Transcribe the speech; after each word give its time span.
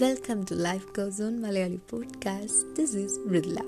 Welcome 0.00 0.42
to 0.42 0.54
life 0.54 0.86
goes 0.96 1.22
on 1.22 1.40
Malayali 1.40 1.80
podcast 1.90 2.76
this 2.78 2.96
is 2.96 3.18
Mridula 3.18 3.58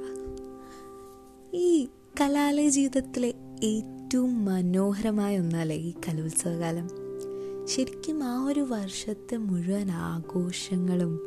ഈ 1.54 1.88
കലാലയ 2.20 2.68
ജീവിതത്തിലെ 2.68 3.34
ഏറ്റവും 3.64 4.45
മനോഹരമായ 4.45 5.38
ഒന്നല്ലേ 5.38 5.76
ഈ 5.76 5.92
കലോത്സവകാലം? 6.08 6.90
ശരിക്കും 7.66 8.25
ആ 8.25 8.45
ഒരു 8.45 8.61
വർഷത്തെ 8.61 9.36
മുഴുവൻ 9.36 9.90
ആഘോഷങ്ങളും 9.90 11.26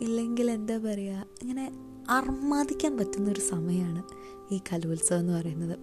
ഇല്ലെങ്കിൽ 0.00 0.50
എന്താ 0.50 0.78
പറയുക 0.78 1.26
ഇങ്ങനെ 1.42 1.72
അർമാദിക്കാൻ 2.08 2.98
പറ്റുന്നൊരു 2.98 3.40
സമയമാണ് 3.40 4.02
ഈ 4.54 4.60
കലോത്സവം 4.72 5.18
എന്ന് 5.18 5.32
പറയുന്നത്. 5.32 5.78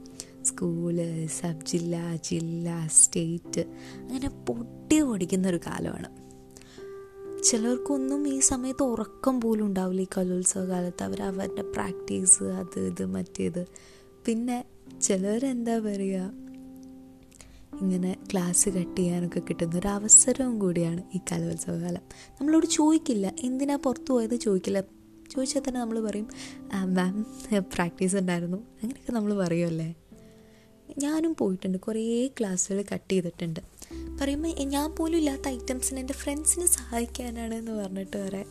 സ്കൂൾ 0.46 0.98
സബ് 1.26 1.66
ജില്ല 1.66 2.16
ജില്ല 2.16 2.88
സ്റ്റേറ്റ് 2.88 3.62
അങ്ങനെ 3.96 4.30
പൊട്ടി 4.30 5.02
ഓടിക്കുന്നൊരു 5.02 5.58
കാലമാണ്. 5.58 6.17
ചിലർക്കൊന്നും 7.48 8.28
ഈ 8.28 8.40
സമയത്ത് 8.40 8.84
ഉറക്കം 8.84 9.36
പോലും 9.42 9.66
ഉണ്ടാവില്ല 9.66 10.02
ഈ 10.02 10.08
കലോത്സവ 10.18 10.64
കാലത്ത് 10.66 11.04
അവർ 11.04 11.20
അവരുടെ 11.22 11.64
പ്രാക്ടീസ് 11.76 12.44
അത് 12.44 12.80
ഇത് 12.80 13.06
മറ്റേത്. 13.06 13.62
പിന്നെ 14.26 14.58
ചിലരെന്താ 15.02 15.76
പറയുക 15.80 16.32
ഇങ്ങനെ 17.82 18.12
ക്ലാസ് 18.32 18.70
കട്ട് 18.70 18.98
ചെയ്യാനൊക്കെ 19.00 19.40
കിട്ടുന്ന 19.40 19.78
ഒരു 19.78 19.88
അവസരവും 19.88 20.60
കൂടിയാണ് 20.60 21.02
ഈ 21.16 21.20
കലോത്സവ 21.32 21.76
കാലം 21.82 22.04
നമ്മളോട് 22.40 22.66
ചോദിക്കില്ല 22.66 23.36
എന്തിനാ 23.40 23.76
പുറത്തു 23.76 24.12
പോയത്? 24.14 24.36
ചോദിക്കില്ല. 24.36 24.80
ചോദിച്ചാൽ 25.32 25.62
തന്നെ 25.68 25.80
നമ്മൾ 25.80 25.98
പറയും 26.00 26.28
മാം 26.98 27.16
പ്രാക്ടീസ് 27.76 28.16
ഉണ്ടായിരുന്നു. 28.16 28.58
അങ്ങനെയൊക്കെ 28.82 29.12
നമ്മൾ 29.12 29.34
പറയുമല്ലേ 29.38 29.90
ഞാനും 30.98 31.36
പോയിട്ടുണ്ട്. 31.40 31.78
കുറേ 31.78 32.04
ക്ലാസ്സുകൾ 32.40 32.86
കട്ട് 32.94 33.12
ചെയ്തിട്ടുണ്ട്. 33.14 33.60
പറയുമ്പോൾ 34.22 34.48
ഞാൻ 34.48 34.96
പോലും 34.96 35.18
ഇല്ലാത്ത 35.18 35.48
ഐറ്റംസിന് 35.48 36.00
എന്റെ 36.00 36.14
ഫ്രണ്ട്സിനെ 36.14 36.66
സഹായിക്കാനാണ് 36.66 37.54
എന്ന് 37.54 37.72
പറഞ്ഞിട്ട് 37.72 38.18
വരെ 38.18 38.46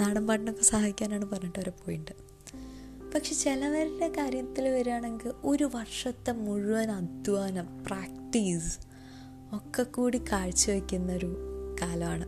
നാടൻ 0.00 0.26
പാട്ടിനൊക്കെ 0.26 0.62
സഹായിക്കാനാണ് 0.62 1.30
പറഞ്ഞിട്ട് 1.30 1.58
വരെ 1.58 1.70
പോയിട്ടുണ്ട് 1.70 2.26
പക്ഷെ 3.14 3.34
ചിലവരുടെ 3.34 4.08
കാര്യത്തിൽ 4.08 4.68
വരികയാണെങ്കിൽ 4.68 5.32
ഒരു 5.44 5.70
വർഷത്തെ 5.74 6.32
മുഴുവൻ 6.32 6.90
അധ്വാനം 6.90 7.84
പ്രാക്ടീസ് 7.86 8.78
ഒക്കെ 9.52 9.82
കൂടി 9.82 10.20
കാഴ്ചവെക്കുന്ന 10.32 11.12
ഒരു 11.12 11.36
കാലമാണ്. 11.80 12.26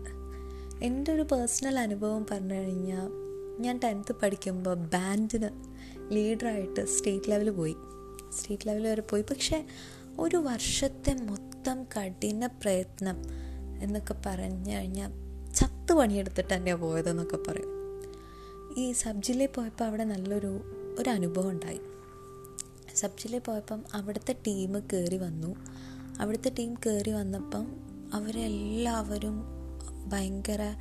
എന്റെ 0.84 1.12
ഒരു 1.12 1.22
പേഴ്സണൽ 1.22 1.78
അനുഭവം 1.78 2.26
പറഞ്ഞു 2.30 2.54
കഴിഞ്ഞാൽ 2.54 3.10
ഞാൻ 3.58 3.80
ടെൻത്ത് 3.84 4.14
പഠിക്കുമ്പോൾ 4.22 4.74
ബാൻഡിന് 4.74 5.48
ലീഡറായിട്ട് 6.12 6.84
സ്റ്റേറ്റ് 6.86 7.30
ലെവൽ 7.30 7.50
പോയി. 7.50 7.76
സ്റ്റേറ്റ് 8.30 8.68
ലെവൽ 8.68 8.86
വരെ 8.86 9.00
പോയി. 9.00 9.22
പക്ഷേ 9.22 9.64
ഒരു 10.18 10.36
വർഷത്തെ 10.36 11.14
മൊത്തം 11.14 11.57
കഠിന 11.74 12.46
പ്രയത്നം 12.46 13.16
എന്നൊക്കെ 13.82 14.14
പറഞ്ഞു 14.26 14.76
കഴിഞ്ഞാൽ 14.76 15.12
ചത്ത് 15.54 15.92
പണിയെടുത്തിട്ട് 15.92 16.54
തന്നെയാണ് 16.54 16.80
പോയതെന്നൊക്കെ 16.80 17.36
പറയും. 17.36 17.78
ഈ 18.76 18.92
സബ്ജിലെ 18.92 19.46
പോയപ്പോൾ 19.46 19.84
അവിടെ 19.84 20.04
നല്ലൊരു 20.04 20.60
ഒരു 20.98 21.10
അനുഭവം 21.10 21.50
ഉണ്ടായി. 21.50 21.80
സബ്ജിലെ 22.94 23.38
പോയപ്പം 23.38 23.84
അവിടുത്തെ 23.94 24.32
ടീം 24.32 24.80
കയറി 24.92 25.16
വന്നു. 25.16 25.56
അവിടുത്തെ 26.20 26.52
ടീം 26.58 26.74
കയറി 26.74 27.10
വന്നപ്പം 27.10 27.66
അവരെല്ലാവരും 28.14 29.42
ഭയങ്കര 30.06 30.76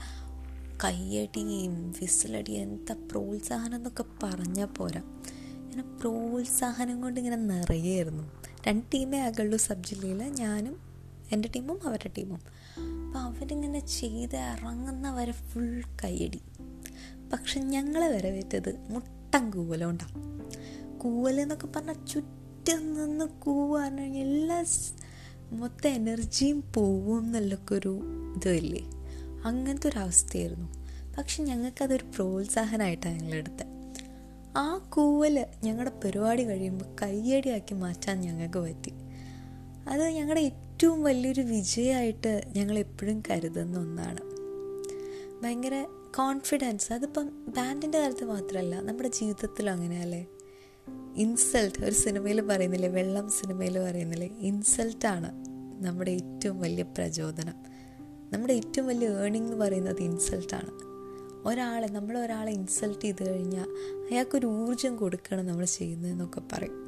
കയ്യടിയും 0.83 1.91
വിസിലടിയും 1.91 2.61
എന്താ 2.61 2.95
പ്രോത്സാഹനം 3.11 3.75
എന്നൊക്കെ 3.75 4.05
പറഞ്ഞാൽ 4.23 4.65
പോരാ. 4.65 5.01
ഇങ്ങനെ 5.55 5.83
പ്രോത്സാഹനം 5.99 7.01
കൊണ്ട് 7.01 7.19
ഇങ്ങനെ 7.19 7.35
നിറയായിരുന്നു 7.35 8.23
രണ്ട് 8.67 8.85
ടീമേ 8.93 9.17
ആകുള്ളൂ 9.19 9.57
സബ് 9.57 9.83
ജില്ലയിൽ 9.83 10.23
ഞാനും 10.23 10.79
എന്റെ 11.31 11.49
ടീമും 11.55 11.87
അവരുടെ 11.87 12.11
ടീമും. 12.17 12.41
അപ്പോൾ 12.77 13.19
അവരിങ്ങനെ 13.19 13.79
ചെയ്ത് 13.87 14.35
ഇറങ്ങുന്നവരെ 14.35 15.31
ഫുൾ 15.31 15.81
കൈയടി 16.03 16.41
പക്ഷെ 17.33 17.59
ഞങ്ങളെ 17.59 18.07
വരവേറ്റത് 18.07 18.87
മുട്ടൻ 18.89 19.51
കൂവലുണ്ടാവും 19.51 20.51
കൂവലെന്നൊക്കെ 20.99 21.67
പറഞ്ഞാൽ 21.67 22.05
ചുറ്റും 22.05 22.93
നിന്ന് 22.93 23.25
കൂവാന്ന് 23.25 24.01
എല്ലാ 24.01 24.65
മൊത്തം 25.51 25.89
എനർജിയും 25.89 26.63
പോവും 26.73 27.19
എന്നുള്ളൊക്കെ 27.19 27.75
ഒരു 27.75 28.01
ഇതില്ലേ? 28.35 28.81
അങ്ങനത്തെ 29.45 29.89
ഒരു 29.89 29.99
അവസ്ഥയായിരുന്നു 29.99 30.67
പക്ഷെ 31.17 31.43
ഞങ്ങൾക്കതൊരു 31.43 32.03
പ്രോത്സാഹനമായിട്ടാണ് 32.15 33.19
ഞങ്ങളെടുത്തത് 33.19 33.76
ആ 34.57 34.77
കൂവൽ 34.77 35.45
ഞങ്ങളുടെ 35.63 35.91
പരിപാടി 36.03 36.43
കഴിയുമ്പോൾ 36.43 36.85
കയ്യടിയാക്കി 37.01 37.73
മാറ്റാൻ 37.73 38.21
ഞങ്ങൾക്ക് 38.21 38.59
പറ്റി. 38.59 38.93
അത് 39.89 40.03
ഞങ്ങളുടെ 40.03 40.41
ഏറ്റവും 40.41 41.03
വലിയൊരു 41.03 41.41
വിജയമായിട്ട് 41.41 42.41
ഞങ്ങൾ 42.55 42.79
എപ്പോഴും 42.79 43.23
കരുതുന്ന 43.29 43.79
ഒന്നാണ്. 43.79 44.21
ഭയങ്കര 45.43 45.85
കോൺഫിഡൻസ് 46.17 46.93
അതിപ്പം 46.93 47.45
ബാൻഡിന്റെ 47.47 47.99
കാലത്ത് 47.99 48.25
മാത്രമല്ല 48.25 48.79
നമ്മുടെ 48.79 49.09
ജീവിതത്തിലും 49.09 49.71
അങ്ങനെയല്ലേ 49.71 50.27
ഇൻസൾട്ട് 51.15 51.83
ഒരു 51.83 51.93
സിനിമയിൽ 51.93 52.41
പറയുന്നില്ലേ 52.41 52.89
വെള്ളം 52.89 53.29
സിനിമയിൽ 53.29 53.79
പറയുന്നില്ലേ? 53.79 54.29
ഇൻസൾട്ടാണ് 54.39 55.31
നമ്മുടെ 55.85 56.11
ഏറ്റവും 56.11 56.59
വലിയ 56.59 56.83
പ്രചോദനം. 56.83 57.55
നമ്മുടെ 58.33 58.53
ഏറ്റവും 58.53 58.87
വലിയ 58.87 59.09
ഏണിംഗ് 59.09 59.51
എന്ന് 59.51 59.65
പറയുന്നത് 59.65 60.01
ഇൻസൾട്ടാണ് 60.01 60.86
ഒരാളെ 61.47 61.87
നമ്മൾ 61.87 62.17
ഒരാളെ 62.17 62.51
ഇൻസൾട്ട് 62.51 63.01
ചെയ്ത് 63.01 63.29
കഴിഞ്ഞാൽ 63.29 63.69
അയാൾക്കൊരു 64.11 64.45
ഊർജം 64.45 64.95
കൊടുക്കണം 64.95 65.45
നമ്മൾ 65.45 65.65
ചെയ്യുന്നതെന്നൊക്കെ 65.65 66.41
പറയും. 66.53 66.87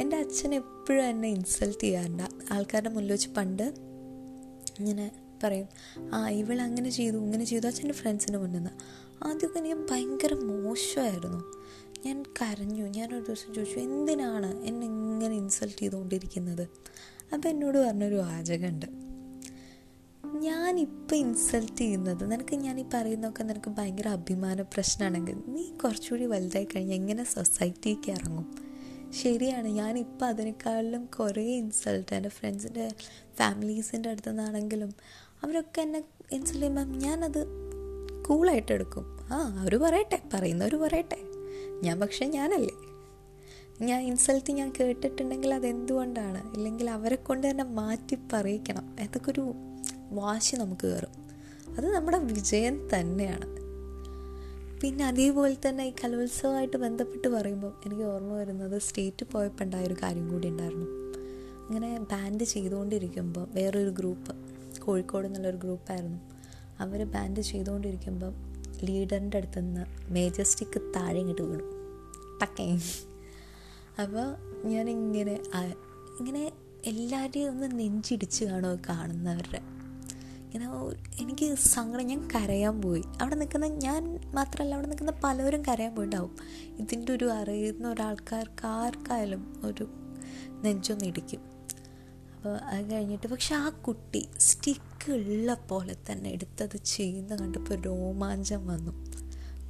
എന്റെ 0.00 0.16
അച്ഛൻ 0.16 0.54
എപ്പോഴും 0.54 1.04
എന്നെ 1.04 1.28
ഇൻസൾട്ട് 1.28 1.80
ചെയ്യാറുണ്ട് 1.80 2.22
ആൾക്കാരുടെ 2.52 2.88
മുന്നിൽ 2.88 3.12
വെച്ച് 3.12 3.28
പണ്ട് 3.28 3.62
ഇങ്ങനെ 4.78 5.10
പറയും 5.44 5.66
ആ 6.14 6.28
ഇവൾ 6.28 6.60
അങ്ങനെ 6.60 6.90
ചെയ്തു 6.90 7.16
ഇങ്ങനെ 7.16 7.44
ചെയ്തു. 7.44 7.66
അച്ഛന്റെ 7.66 7.94
ഫ്രണ്ട്സിന്റെ 7.94 8.38
മുന്നിൽ 8.38 8.58
നിന്ന്. 8.58 8.70
ആദ്യമൊക്കെ 9.24 9.60
ഞാൻ 9.60 9.86
ഭയങ്കര 9.90 10.34
മോശമായിരുന്നു. 10.34 11.44
ഞാൻ 12.06 12.22
കരഞ്ഞു. 12.22 12.86
ഞാൻ 12.86 13.14
ഒരു 13.14 13.24
ദിവസം 13.24 13.54
ചോദിച്ചു 13.54 13.78
എന്തിനാണ് 13.78 14.62
എന്നെ 14.62 14.86
ഇങ്ങനെ 14.86 15.34
ഇൻസൾട്ട് 15.34 15.78
ചെയ്തുകൊണ്ടിരിക്കുന്നത്? 15.78 16.68
അപ്പം 17.34 17.50
എന്നോട് 17.50 17.78
പറഞ്ഞൊരു 17.78 18.14
വാചകമുണ്ട്. 18.14 19.09
ഞാനിപ്പോൾ 20.40 21.14
ഇൻസൾട്ട് 21.14 21.76
ചെയ്യുന്നത് 21.76 22.32
നിനക്ക് 22.32 22.56
ഞാൻ 22.56 22.80
ഈ 22.80 22.84
പറയുന്നതൊക്കെ 22.94 23.42
നിനക്ക് 23.42 23.70
ഭയങ്കര 23.70 24.08
അഭിമാന 24.08 24.62
പ്രശ്നമാണെങ്കിൽ 24.62 25.36
നീ 25.46 25.64
കുറച്ചുകൂടി 25.84 26.26
വലുതായി 26.26 26.64
കഴിഞ്ഞാൽ 26.64 26.94
എങ്ങനെ 26.94 27.24
സൊസൈറ്റിക്ക് 27.24 28.10
ഇറങ്ങും? 28.10 28.54
ശരിയാണ് 29.10 29.68
ഞാനിപ്പോൾ 29.68 30.26
അതിനേക്കാളിലും 30.26 31.06
കുറേ 31.06 31.42
ഇൻസൾട്ട് 31.42 32.14
എന്റെ 32.14 32.28
ഫ്രണ്ട്സിന്റെ 32.28 32.90
ഫാമിലീസിന്റെ 33.36 34.08
അടുത്തു 34.08 34.28
നിന്നാണെങ്കിലും 34.28 34.94
അവരൊക്കെ 35.42 35.80
എന്നെ 35.80 36.04
ഇൻസൾട്ട് 36.32 36.58
ചെയ്യുമ്പം 36.58 36.98
ഞാനത് 36.98 37.46
കൂളായിട്ട് 38.26 38.72
എടുക്കും. 38.72 39.04
ആ 39.32 39.58
അവർ 39.60 39.76
പറയട്ടെ 39.76 40.22
പറയുന്നവർ 40.34 40.74
പറയട്ടെ. 40.74 41.18
ഞാൻ 41.82 42.00
പക്ഷേ 42.00 42.26
ഞാനല്ലേ? 42.26 42.74
ഞാൻ 43.86 44.02
ഇൻസൾട്ട് 44.02 44.52
ഞാൻ 44.52 44.72
കേട്ടിട്ടുണ്ടെങ്കിൽ 44.80 45.54
അതെന്തുകൊണ്ടാണ്? 45.54 46.52
ഇല്ലെങ്കിൽ 46.52 46.90
അവരെ 46.90 47.16
കൊണ്ട് 47.16 47.50
തന്നെ 47.50 47.64
മാറ്റി 47.64 48.18
പറയിക്കണം. 48.32 48.96
അതൊക്കെ 49.00 49.30
ഒരു 49.30 49.54
വാശി 50.10 50.56
നമുക്ക് 50.56 50.86
കയറും. 50.86 51.30
അത് 51.76 51.94
നമ്മുടെ 51.94 52.18
വിജയം 52.18 52.88
തന്നെയാണ്. 52.94 53.60
പിന്നെ 54.80 55.04
അതേപോലെ 55.06 55.56
തന്നെ 55.68 55.84
ഈ 55.84 55.92
കലോത്സവമായിട്ട് 56.04 56.76
ബന്ധപ്പെട്ട് 56.76 57.28
പറയുമ്പോൾ 57.28 57.72
എനിക്ക് 57.86 58.02
ഓർമ്മ 58.02 58.32
വരുന്നത് 58.32 58.80
സ്റ്റേറ്റ് 58.80 59.26
പോയപ്പോൾ 59.32 59.64
ഉണ്ടായൊരു 59.64 59.96
കാര്യം 60.02 60.28
കൂടി 60.28 60.48
ഉണ്ടായിരുന്നു. 60.48 60.86
അങ്ങനെ 61.66 61.98
ബാൻഡ് 61.98 62.44
ചെയ്തുകൊണ്ടിരിക്കുമ്പോൾ 62.44 63.46
വേറൊരു 63.50 63.90
ഗ്രൂപ്പ് 63.90 64.34
കോഴിക്കോട് 64.80 65.26
എന്നുള്ളൊരു 65.26 65.56
ഗ്രൂപ്പായിരുന്നു 65.56 66.18
അവർ 66.80 67.04
ബാൻഡ് 67.04 67.40
ചെയ്തുകൊണ്ടിരിക്കുമ്പം 67.40 68.32
ലീഡറിന്റെ 68.84 69.36
അടുത്ത് 69.36 69.58
നിന്ന് 69.58 70.12
മേജസ്റ്റിക്ക് 70.12 70.80
താഴെ 70.96 71.18
ഇങ്ങോട്ട് 71.18 71.42
വീണു. 71.42 71.64
ടക്കേ 72.42 72.78
അപ്പോൾ 74.02 74.36
ഞാനിങ്ങനെ 74.66 75.32
ഇങ്ങനെ 76.18 76.52
എല്ലാവരെയും 76.84 77.50
ഒന്ന് 77.50 77.78
നെഞ്ചിടിച്ച് 77.78 78.44
കാണുമോ 78.44 78.78
കാണുന്നവരുടെ 78.88 79.79
ഇങ്ങനെ 80.54 80.78
എനിക്ക് 81.20 81.54
സങ്കടം 81.54 82.06
ഞാൻ 82.06 82.28
കരയാൻ 82.34 82.82
പോയി. 82.82 83.02
അവിടെ 83.20 83.34
നിൽക്കുന്ന 83.34 83.66
ഞാൻ 83.66 84.20
മാത്രമല്ല 84.34 84.74
അവിടെ 84.74 84.88
നിൽക്കുന്ന 84.88 85.12
പലവരും 85.24 85.62
കരയാൻ 85.64 85.94
പോയിട്ടാവും 85.94 86.36
ഇതിന്റെ 86.78 87.12
ഒരു 87.12 87.30
അറിയുന്ന 87.30 87.88
ഒരാൾക്കാർക്ക് 87.88 88.66
ആർക്കായാലും 88.66 89.62
ഒരു 89.64 89.84
നെഞ്ചൊന്ന് 90.62 91.04
ഇടിക്കും. 91.04 91.40
അപ്പോൾ 92.36 92.56
അത് 92.56 92.90
കഴിഞ്ഞിട്ട് 92.90 93.26
പക്ഷെ 93.26 93.54
ആ 93.54 93.68
കുട്ടി 93.68 94.28
സ്റ്റിക്ക് 94.38 95.12
ഉള്ള 95.12 95.54
പോലെ 95.54 95.96
തന്നെ 96.12 96.30
എടുത്തത് 96.30 96.76
ചെയ്യുന്ന 96.76 97.36
കണ്ടപ്പോൾ 97.36 97.74
രോമാഞ്ചം 97.74 98.66
വന്നു. 98.66 98.92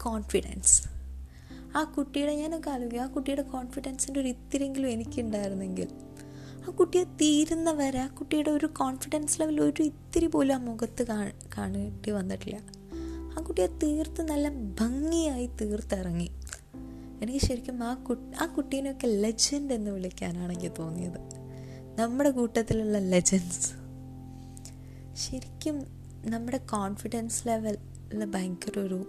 കോൺഫിഡൻസ് 0.02 0.82
ആ 1.76 1.84
കുട്ടിയുടെ 1.84 2.34
ഞാനൊക്കെ 2.34 2.70
ആലോചിക്കും 2.70 3.02
ആ 3.02 3.06
കുട്ടിയുടെ 3.06 3.42
കോൺഫിഡൻസിന്റെ 3.42 4.20
ഒരു 4.20 4.28
ഇത്തിരിയെങ്കിലും 4.28 4.88
എനിക്കുണ്ടായിരുന്നെങ്കിൽ 4.88 5.88
ആ 6.68 6.70
കുട്ടിയെ 6.70 7.04
തീരുന്നവരെ 7.04 7.98
ആ 7.98 8.06
കുട്ടിയുടെ 8.06 8.50
ഒരു 8.50 8.66
കോൺഫിഡൻസ് 8.66 9.40
ലെവൽ 9.40 9.60
ഒരു 9.60 9.82
ഇത്തിരി 9.82 10.26
പോലും 10.26 10.54
ആ 10.54 10.58
മുഖത്ത് 10.58 11.06
കാണേണ്ടി 11.58 12.10
വന്നിട്ടില്ല. 12.10 12.60
ആ 13.38 13.42
കുട്ടിയെ 13.42 13.66
തീർത്ത് 13.66 14.22
നല്ല 14.22 14.48
ഭംഗിയായി 14.48 15.46
തീർത്തിറങ്ങി. 15.46 16.30
എനിക്ക് 17.22 17.38
ശരിക്കും 17.38 17.84
ആ 17.84 17.94
കുട്ടി 17.94 18.36
ആ 18.42 18.46
കുട്ടീനെയൊക്കെ 18.46 19.06
ലെജൻഡ് 19.06 19.72
എന്ന് 19.72 19.90
വിളിക്കാനാണ് 19.90 20.52
എനിക്ക് 20.52 20.72
തോന്നിയത്. 20.78 21.18
നമ്മുടെ 22.00 22.30
കൂട്ടത്തിലുള്ള 22.30 22.98
ലെജൻസ് 22.98 23.72
ശരിക്കും 25.14 25.86
നമ്മുടെ 26.24 26.56
കോൺഫിഡൻസ് 26.56 27.48
ലെവൽ 27.48 27.78
ഭയങ്കര 28.24 28.78
ഒരു 28.78 29.04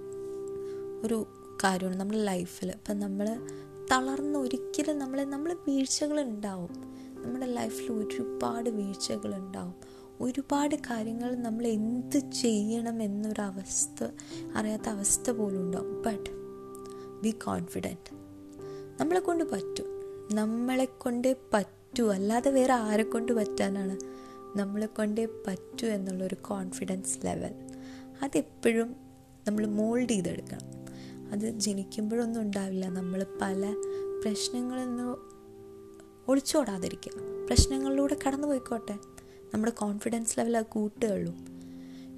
ഒരു 1.04 1.28
കാര്യമാണ് 1.64 2.00
നമ്മുടെ 2.00 2.24
ലൈഫിൽ 2.24 2.72
ഇപ്പം 2.72 3.00
നമ്മൾ 3.00 3.48
തളർന്ന് 3.92 4.40
ഒരിക്കലും 4.40 5.00
നമ്മളെ 5.00 5.24
നമ്മൾ 5.24 5.54
വീഴ്ചകൾ 5.54 6.22
ഉണ്ടാവും. 6.22 6.91
നമ്മുടെ 7.24 7.46
ലൈഫിൽ 7.46 7.92
ഒരുപാട് 7.92 8.70
വീഴ്ചകൾ 8.70 9.36
ഉണ്ടാവും 9.36 9.76
ഒരുപാട് 10.22 10.76
കാര്യങ്ങൾ 10.76 11.36
നമ്മൾ 11.36 11.68
എന്ത് 11.68 12.32
ചെയ്യണം 12.32 13.04
എന്നൊരവസ്ഥ 13.04 14.08
അറിയാത്ത 14.56 14.90
അവസ്ഥ 14.90 15.32
പോലും 15.32 15.60
ഉണ്ടാവും. 15.60 16.02
ബട്ട് 16.02 16.30
ബി 17.22 17.30
കോൺഫിഡന്റ് 17.30 18.14
നമ്മളെ 19.00 19.20
കൊണ്ട് 19.20 19.44
പറ്റും. 19.44 19.86
നമ്മളെ 20.36 20.86
കൊണ്ടേ 20.86 21.36
പറ്റൂ. 21.54 22.12
അല്ലാതെ 22.12 22.52
വേറെ 22.52 22.74
ആരെ 22.74 23.04
കൊണ്ട് 23.04 23.32
പറ്റാനാണ്? 23.32 23.98
നമ്മളെ 24.60 24.86
കൊണ്ടേ 24.86 25.28
പറ്റൂ 25.48 25.88
എന്നുള്ളൊരു 25.88 26.36
കോൺഫിഡൻസ് 26.36 27.26
ലെവൽ 27.26 27.54
അതെപ്പോഴും 28.22 28.96
നമ്മൾ 29.48 29.66
മോൾഡ് 29.66 30.10
ചെയ്തെടുക്കണം. 30.10 30.82
അത് 31.32 31.60
ജനിക്കുമ്പോഴൊന്നും 31.60 32.42
ഉണ്ടാവില്ല. 32.42 32.90
നമ്മൾ 32.90 33.26
പല 33.42 33.76
പ്രശ്നങ്ങളിൽ 34.24 34.84
നിന്ന് 34.84 35.41
ഒളിച്ചോടാതിരിക്കുക. 36.32 37.12
പ്രശ്നങ്ങളിലൂടെ 37.46 38.18
കടന്നു 38.28 38.48
പോയിക്കോട്ടെ 38.48 38.98
നമ്മുടെ 39.54 39.72
കോൺഫിഡൻസ് 39.72 40.40
ലെവൽ 40.40 40.58
അത് 40.58 40.66
കൂട്ടുകയുള്ളൂ. 40.66 41.36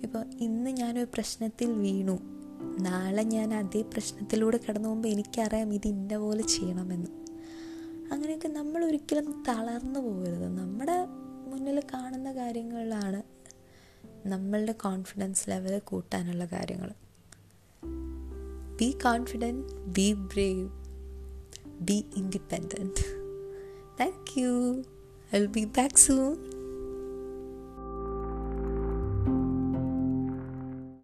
ഇപ്പോൾ 0.04 0.26
ഇന്ന് 0.40 0.72
ഞാനൊരു 0.72 1.08
പ്രശ്നത്തിൽ 1.14 1.72
വീണു. 1.72 2.20
നാളെ 2.80 3.24
ഞാൻ 3.24 3.54
അതേ 3.54 3.82
പ്രശ്നത്തിലൂടെ 3.82 4.60
കടന്നു 4.70 4.90
പോകുമ്പോൾ 4.90 5.10
എനിക്കറിയാം 5.10 5.74
ഇത് 5.74 5.88
ഇന്ന 5.88 6.18
പോലെ 6.18 6.42
ചെയ്യണമെന്ന്. 6.42 7.08
അങ്ങനെയൊക്കെ 8.14 8.48
നമ്മൾ 8.48 8.86
ഒരിക്കലും 8.86 9.44
തളർന്നു 9.48 10.00
പോകരുത്. 10.00 10.58
നമ്മുടെ 10.58 11.06
മുന്നിൽ 11.52 11.84
കാണുന്ന 11.94 12.32
കാര്യങ്ങളാണ് 12.32 13.24
നമ്മളുടെ 14.28 14.72
കോൺഫിഡൻസ് 14.72 15.50
ലെവൽ 15.50 15.80
കൂട്ടാനുള്ള 15.80 16.46
കാര്യങ്ങൾ. 16.46 16.92
Be 18.78 18.92
confident 18.92 19.74
be 19.74 20.14
brave 20.14 20.70
be 21.82 22.06
independent 22.16 23.23
Thank 23.98 24.36
you. 24.38 24.86
I'll 25.32 25.48
be 25.48 25.66
back 25.66 25.98
soon. 25.98 26.53